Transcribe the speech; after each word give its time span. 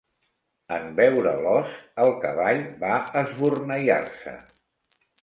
En 0.77 0.87
veure 0.99 1.33
l' 1.41 1.51
os 1.59 1.77
el 2.05 2.11
cavall 2.25 2.65
va 2.87 2.97
esborneiar-se. 3.25 4.39